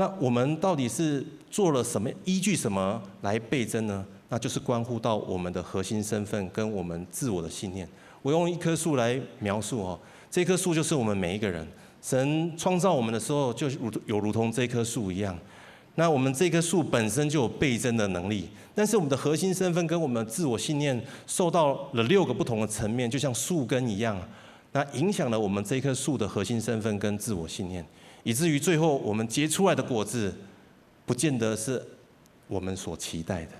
[0.02, 2.10] 那我们到底是做了什么？
[2.26, 4.04] 依据什么来倍增呢？
[4.30, 7.88] 那就是关乎到我们的核心身份跟我们自我的信念。
[8.24, 10.00] 我用一棵树来描述哦，
[10.32, 11.68] 这棵树就是我们每一个人。
[12.02, 15.38] 神创造我们的时候，就如有如同这棵树一样。
[15.94, 24.20] 那我们这棵树本身就有倍增的能力，但是我们的核心身份跟我们的自我信念受到了六个不同的层面，就像树根一样，
[24.72, 27.86] 那影响了我们这棵树的核心身份跟自我信念。
[28.24, 30.34] 以至于最后我们结出来的果子，
[31.06, 31.84] 不见得是
[32.48, 33.52] 我们所期待的。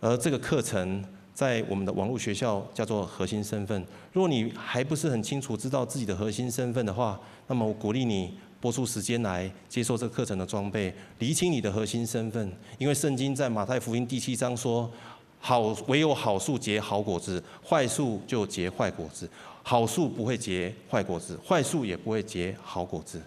[0.00, 3.84] 而这个课程在我们的网络学校叫做核心身份。
[4.12, 12.52] 如果你还不是很清楚知道自己的核心身份的话，那么我鼓励你拨出时间来接受这个课程的装备，厘清你的核心身份。
[12.78, 14.90] 因为圣经在马太福音第七章说
[15.38, 19.28] ：“好，唯有好树结好果子，坏树就结坏果子。
[19.62, 23.20] 好树不会结坏果子，坏树也不会结好果子。”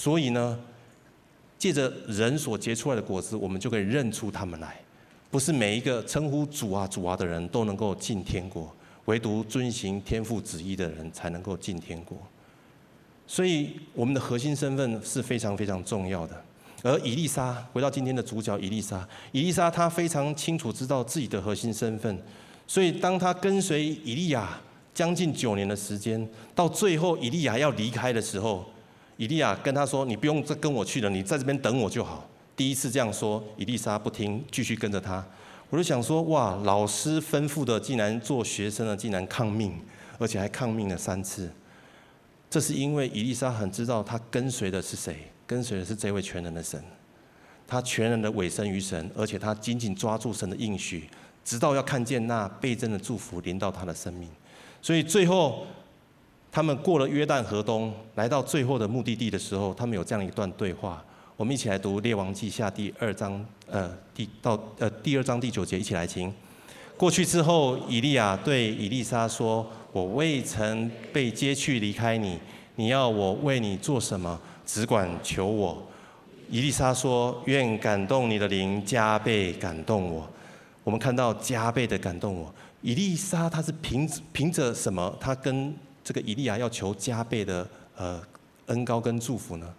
[0.00, 0.56] 所以呢，
[1.58, 4.80] 借着人所结出来的果子，我们就可以认出他们来。
[5.28, 8.72] 不是每一个称呼主啊主啊的人都能够进天国，
[9.06, 12.16] 唯独遵行天父旨意的人才能够进天国。
[13.26, 16.44] 所以我们的核心身份是非常非常重要的。
[16.84, 22.16] 而以利沙，回到今天的主角以利沙，以利沙他非常清楚知道自己的核心身份，
[22.68, 24.60] 所以当他跟随以利亚
[24.94, 28.64] 将近九年的时间，到最后以利亚要离开的时候。
[29.18, 35.26] 以利亚跟他说：“你不用再跟我去了，你在这边等我就好。”第一次这样说，伊丽莎不听，继续跟着他。
[35.70, 39.76] 我就想说：“哇，老师吩咐的，竟然做学生的，竟然抗命，
[40.18, 41.50] 而且还抗命了三次。”
[42.48, 45.16] 这是因为伊丽莎很知道他跟随的是谁，
[45.48, 46.80] 跟随的是这位全能的神。
[47.66, 51.10] 他全然的委身于神，而且他紧紧抓住神的应许，
[51.44, 54.28] 直到要看见那倍增的祝福临到他的生命。
[54.80, 55.66] 所以最后。
[56.50, 61.02] 他们过了约旦河东，来到最后的目的地的时候，他们有这样一段对话。
[61.36, 66.32] 我们一起来读《列王记下》第二章，呃，第到呃第二章第九节，一起来听。
[66.96, 72.36] 过去之后，以利亚对以利沙说：“我未曾被接去离开你，
[72.74, 74.40] 你要我为你做什么？
[74.66, 75.80] 只管求我。”
[76.50, 80.28] 以利沙说：“愿感动你的灵加倍感动我。”
[80.82, 82.52] 我们看到加倍的感动我。
[82.80, 85.16] 以利沙他是凭凭着什么？
[85.20, 85.72] 他跟
[86.08, 88.18] 这个以利亚要求加倍的呃
[88.68, 89.74] 恩高跟祝福呢？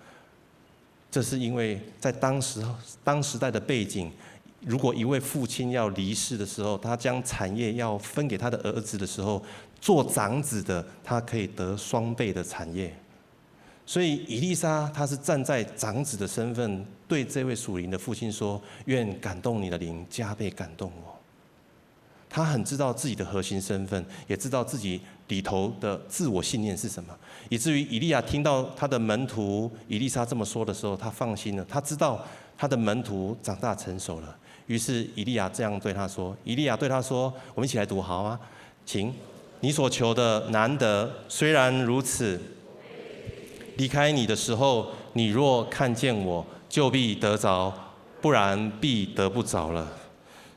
[1.10, 2.63] 这是因为在当时
[3.04, 4.12] 当时代的背景，
[4.62, 9.44] 如果一位父亲要离世的时候，他将产业要分给他的儿子的时候，
[9.82, 12.96] 做长子的他可以得双倍的产业。
[13.88, 21.18] 所以以利沙他是站在长子的身份，对这位属灵的父亲说：“愿感动你的灵加倍感动我。”
[22.30, 27.15] 他很知道自己的核心身份，也知道自己里头的自我信念是什么，
[27.50, 31.65] 以至于以利亚听到他的门徒以利沙这么说的时候，他放心了。
[31.70, 32.24] 他知道
[32.58, 34.36] 他的门徒长大成熟了，
[34.68, 38.40] 于是以利亚这样对他说：“以利亚对他说，我们一起来读好吗？
[38.86, 39.13] 请，
[39.62, 42.42] 你所求的难得，虽然如此，
[43.77, 47.71] 离开你的时候，你若看见我，就必得着；
[48.19, 49.88] 不然，必得不着了。”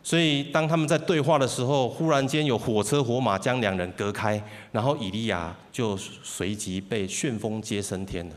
[0.04, 4.42] 所以，当他们在对话的时候，忽然间有火车火马将两人隔开，
[4.72, 8.34] 然后以利亚就随即被旋风接升天了。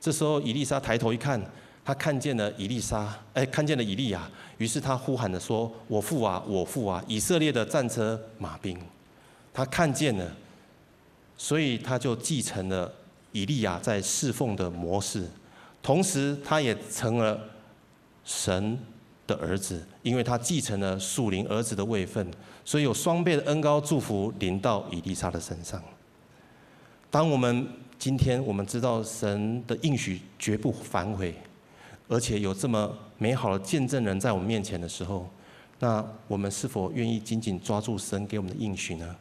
[0.00, 1.40] 这时候，以利沙抬头一看，
[1.84, 7.02] 他看见了以利沙，哎，看见了以利亚，于是他呼喊着说：“我父啊，我父啊！
[7.08, 8.78] 以色列的战车马兵。”
[9.52, 10.36] 他看见了，
[11.36, 12.92] 所以他就继承了
[13.32, 15.28] 以利亚在侍奉的模式，
[15.82, 17.40] 同时他也成了
[18.24, 18.78] 神
[19.28, 22.26] 的儿子，因为他继承了属灵儿子的位分，
[22.64, 25.80] 所以有双倍的恩高祝福临到以利沙的身上。
[27.10, 27.68] 当我们
[27.98, 31.34] 今天我们知道神的应许绝不反悔，
[32.08, 35.28] 而且有这么美好的见证人在我们面前的时候，
[35.78, 39.14] 那我们是否愿意紧紧抓住神给我们的应许呢？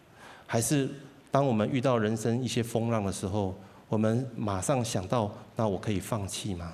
[0.47, 0.89] 还是
[1.29, 3.53] 当我们遇到人生一些风浪的时候，
[3.89, 6.73] 我们马上想到，那我可以放弃吗？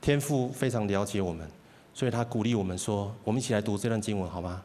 [0.00, 1.46] 天父非常了解我们，
[1.92, 4.62] 所以他鼓励我们说：“我们一起来读这段经文好吗？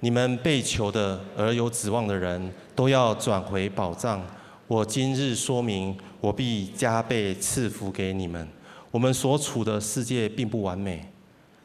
[0.00, 4.22] 你们被囚的而有指望的人，都要转回宝藏。
[4.66, 8.46] 我今日说明，我必加倍赐福给你们。
[8.90, 11.10] 我们所处的世界并不完美，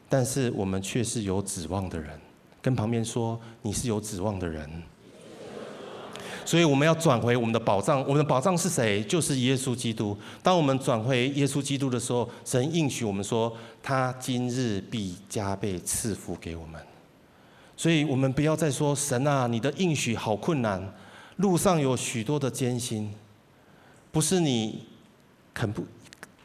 [0.08, 2.18] 但是我们却是有指望的人。
[2.62, 4.70] 跟旁边说，你是有指望的人。”
[6.44, 9.02] 所以我们要转回我们的宝藏，我们的宝藏是谁？
[9.04, 10.16] 就是耶稣基督。
[10.42, 16.80] 当我们转回耶稣基督的时候，神应许我们说，他今日必加倍赐福给我们。
[17.76, 20.82] 所以我们不要再说神啊，你的应许好困难，
[21.36, 23.12] 路上有许多的艰辛，
[24.10, 24.84] 不是你
[25.54, 25.84] 肯不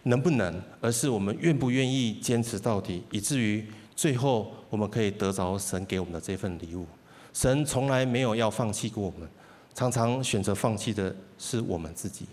[0.04, 6.86] 能不能，而是我们愿不愿意坚持到底，以至于最后我们可以得着神给我们的这份礼物。
[7.34, 9.30] 神从来没有要放弃过我们。
[9.78, 12.26] 常常选择放弃的是我们自己，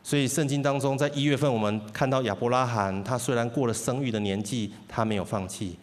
[0.00, 5.76] 所以圣经当中，在一月份我们看到亚伯拉罕，他虽然过了生育的年纪，他没有放弃；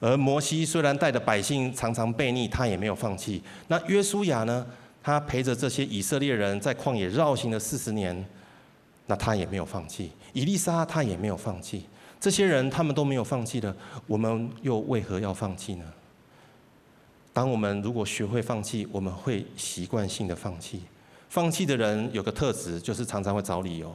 [0.00, 3.40] 而摩西虽然带着百姓常常悖逆，他也没有放弃。
[3.68, 4.66] 那约书亚呢？
[5.04, 8.26] 他陪着这些以色列人在旷野绕行了四十年，
[9.06, 10.10] 那他也没有放弃。
[10.32, 11.86] 以利沙他也没有放弃。
[12.18, 13.72] 这些人他们都没有放弃的，
[14.08, 15.84] 我们又为何要放弃呢？
[17.36, 20.80] 当我们如果学会放弃，我们会习惯性的放弃。
[21.28, 23.90] 放弃的人有个特质，就是常常会找理由；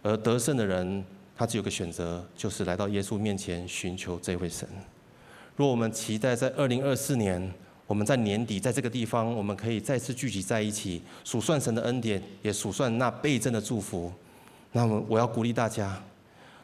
[0.00, 1.04] 而得胜的人，
[1.36, 4.68] 他只有个选择，就是来到耶稣面前寻求这位神。
[5.56, 7.52] 若我们期待在二零二四年，
[7.88, 14.12] 我们在年底在这个地方，我们可以再次聚集在一起，数算神的恩典，也数算那倍增的祝福。
[14.70, 16.00] 那么，我要鼓励大家，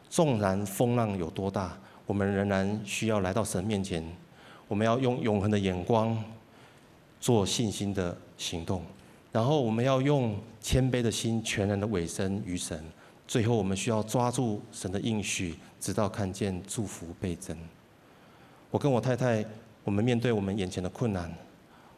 [0.09, 4.01] 纵然风浪有多大，我们仍然需要来到神面前。
[4.67, 6.17] 我们要用永恒的眼光
[7.19, 8.81] 做信心的行动，
[9.31, 12.83] 然后我们要用谦卑的心全然的委身于神。
[13.27, 17.57] 最后，我们需要抓住神的应许，直到看见祝福倍增。
[18.69, 19.43] 我跟我太太，
[19.83, 21.33] 我们面对我们眼前的困难，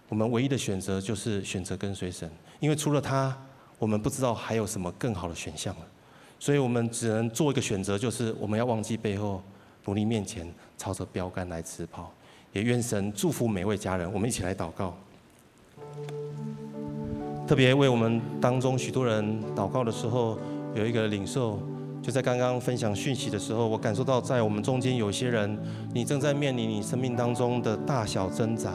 [0.08, 3.38] 我们唯一的选择就是选择跟随神，因为除了他，
[3.78, 5.88] 我们不知道还有什么更好的选项了。
[6.40, 9.44] 所以我们只能做一个选择，就是我们要忘记背后，
[9.84, 12.14] 努力面前，朝着标杆来直跑。
[12.58, 14.98] 也愿神祝福每位家人，我们一起来祷告。
[17.48, 20.40] 特别为我们当中许多人祷告的时候，
[20.74, 21.60] 有一个领受，
[22.02, 25.56] 就在刚刚分享讯息的时候，我感受到在我们中间有些人，
[25.94, 28.74] 你正在面临你生命当中的大小挣扎，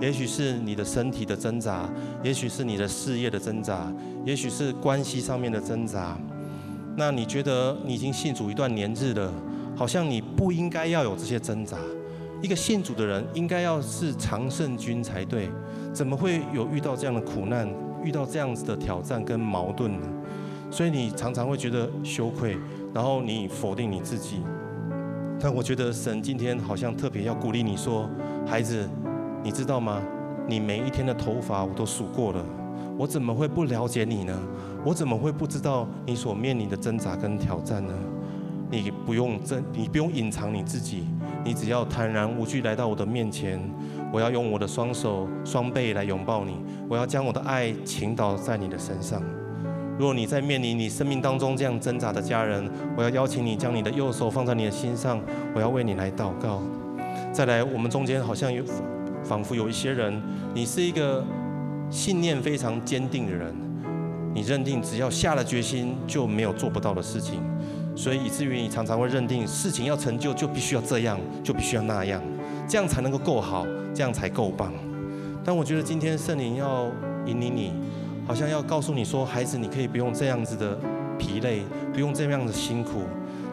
[0.00, 1.90] 也许是你的身体的挣扎，
[2.22, 3.92] 也许是你的事业的挣扎，
[4.24, 6.16] 也许是关系上面的挣扎。
[6.96, 9.32] 那你觉得你已经信主一段年日了，
[9.74, 11.76] 好像你不应该要有这些挣扎。
[12.44, 15.48] 一个信主的人应该要是常胜军才对，
[15.94, 17.66] 怎么会有遇到这样的苦难，
[18.04, 20.06] 遇到这样子的挑战跟矛盾呢？
[20.70, 22.58] 所以你常常会觉得羞愧，
[22.92, 24.42] 然后你否定你自己。
[25.40, 28.10] 但我觉得神今天好像特别要鼓励你说
[28.46, 28.86] ：“孩子，
[29.42, 30.02] 你知道吗？
[30.46, 32.44] 你每一天的头发我都数过了，
[32.98, 34.38] 我怎么会不了解你呢？
[34.84, 37.94] 我怎么会不知道你所面临的挣扎跟挑战呢？
[38.70, 41.04] 你不用争，你不用隐藏你自己。”
[41.46, 43.60] 你只要坦然无惧来到我的面前，
[44.10, 46.56] 我要用我的双手双臂来拥抱你，
[46.88, 49.22] 我要将我的爱倾倒在你的身上。
[49.98, 55.20] 如果你在面临你生命当中这样挣扎的家人，我要邀请你将你的右手放在你的心上，
[55.54, 56.62] 我要为你来祷告。
[57.30, 58.64] 再来，我们中间好像有
[59.22, 60.22] 仿佛有一些人，
[60.54, 61.22] 你是一个
[61.90, 63.54] 信念非常坚定的人，
[64.32, 67.38] 你认定只要下了决心就没有做不到的事情。
[67.96, 72.20] 所以以至于你常常会认定事情要成就就必须要这样，就必须要那样，
[72.68, 74.72] 这样才能够够好，这样才够棒。
[75.44, 76.90] 但我觉得今天圣灵要
[77.26, 77.72] 引领你，
[78.26, 80.78] 好像要告诉你说，孩子，你可以不用这样子的
[81.18, 83.02] 疲累，不用这样的辛苦，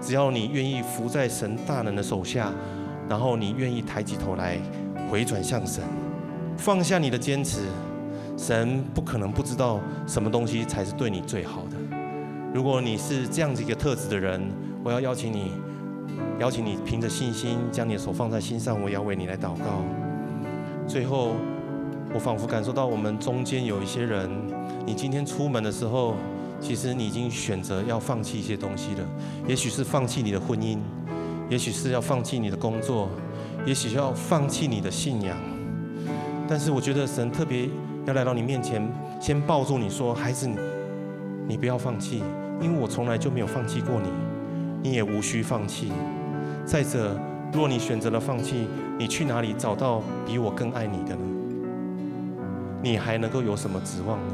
[0.02, 2.52] 只要你愿意伏在神大能的手下，
[3.08, 4.58] 然后你愿意抬起头来
[5.10, 5.84] 回转向神，
[6.58, 7.60] 放下你的坚持，
[8.38, 11.81] 神不可能不知道什么东西才是对你最好的。
[12.54, 14.42] 如果你是这样子一个特质的人，
[14.84, 15.54] 我要邀请你，
[16.38, 19.84] 邀请你凭着信心将你的手放在心上，我要为你来祷告。
[20.86, 21.36] 最后，
[22.14, 24.30] 我仿佛感受到我们中间有一些人，
[24.86, 26.16] 你今天出门的时候，
[26.60, 29.08] 其实你已经选择要放弃一些东西了。
[29.48, 30.78] 也许是放弃你的婚姻，
[31.50, 33.08] 也许是要放弃你的工作，
[33.66, 35.38] 也许要放弃你的信仰。
[36.50, 37.70] 但是我觉得神特别
[38.06, 38.86] 要来到你面前，
[39.22, 40.50] 先抱住你说：“孩子，
[41.48, 42.22] 你不要放弃，
[42.62, 44.10] 因为我从来就没有放弃过你，
[44.84, 45.92] 你也无需放弃。
[46.66, 47.20] 再者，
[47.52, 51.24] 若你选择了放弃，你去哪里找到比我更爱你的呢？
[52.82, 54.34] 你还能够有什么指望呢？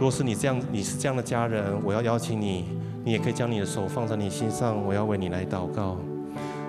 [0.00, 2.64] 若是你这样，你是这样的家人，我要邀请你。”
[3.04, 5.96] 你也可以将你的手放在你心上，我要为你来祷告。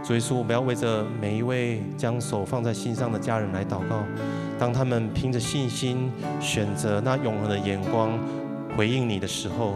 [0.02, 4.04] 所以说，我们要为着每一位将手放在心上的家人来祷告。
[4.58, 6.10] 当他们凭着信心
[6.40, 8.18] 选择那永恒的眼光
[8.78, 9.74] 回应你的时候，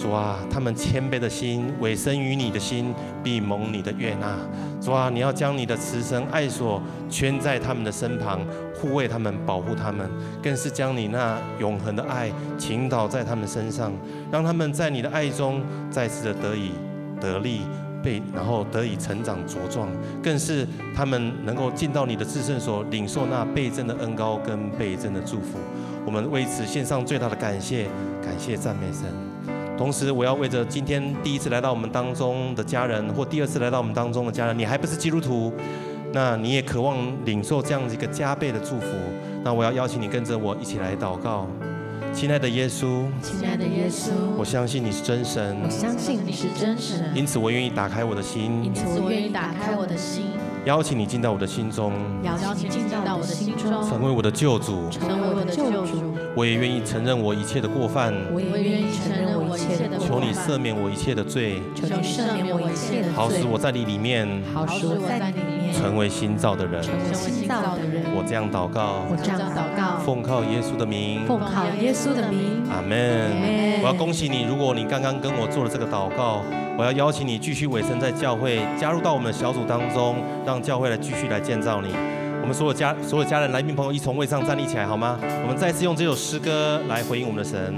[0.00, 4.34] 主啊，他们谦卑的心委身于你的心，必蒙你的悦纳。
[4.80, 6.80] 主啊，你要将你的慈身爱所
[7.10, 8.40] 圈在他们的身旁。
[8.80, 10.08] 护卫他们，保护他们，
[10.42, 13.92] 更是将你那永恒的爱倾倒在他们身上，
[14.32, 16.70] 让他们在你的爱中再次的得以
[17.20, 17.60] 得力，
[18.02, 19.86] 被然后得以成长茁壮，
[20.22, 25.58] 更是他们能够进到你的至圣所，领受那倍增的恩膏跟倍增的祝福。
[26.06, 27.84] 我们为此献上最大的感谢，
[28.22, 29.29] 感谢赞美神。
[29.80, 35.50] 同时，我要为着今天第一次来到我们当中的家人，或第二次来到我们当中的家人，你还不是基督徒。
[36.12, 38.88] 那你也渴望领受这样子一个加倍的祝福，
[39.42, 41.46] 那我要邀请你跟着我一起来祷告，
[42.12, 50.24] 亲爱的耶稣，亲爱的耶稣，我相信你是真神，我相信你是真神，因此我愿意打开我的心，因此我愿意打开我的心，
[50.66, 51.92] 邀请你进到我的心中，
[52.22, 56.14] 邀请你进到我的心中，成为我的救主，成为我的救主。
[56.36, 60.08] 我也愿意承认我一切的过犯，我也愿意承认我一切的过犯。
[60.08, 63.12] 求你赦免我一切的罪，求你赦免我一切的罪。
[63.14, 68.04] 好使我在你里面，好使我在你里面，成为新造的人，成为新造的人。
[68.14, 72.62] 我这样祷告，我这样祷告，奉靠耶稣的名，奉靠耶稣的名。
[72.70, 73.80] 阿门。
[73.82, 76.42] 我要恭喜你，如果你刚刚跟我做了这个祷告，
[76.76, 80.16] 我要邀请你继续委身在教会，加入到我们的小组当中，
[80.46, 81.88] 让教会来继续来建造你。
[82.42, 85.18] 我们所有家所有家人来宾朋友一从位上站立起来好吗？
[85.42, 87.74] 我们再次用这首诗歌来回应我们的神。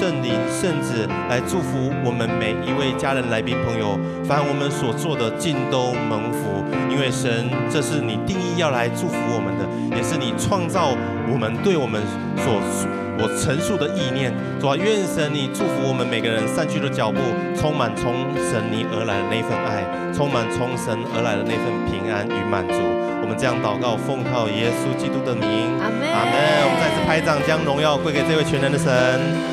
[0.00, 6.64] 圣、灵、圣子来祝福我们每一位家人、来宾、朋友，凡我们所做的尽都蒙福。
[6.88, 10.96] 因为神，这是你定义要来祝福我们的，也是你创造
[11.28, 12.00] 我们对我们
[12.40, 12.48] 所。
[13.20, 17.20] 我陈述的意念，主啊，愿神你祝福我们每个人散去的脚步，
[17.52, 19.84] 充满从神你而来的那份爱，
[20.16, 22.80] 充满从神而来的那份平安与满足。
[23.20, 26.32] 我们这样祷告，奉靠耶稣基督的名，阿门。
[26.64, 29.52] 我们再次拍掌，将荣耀归给这位全能的神。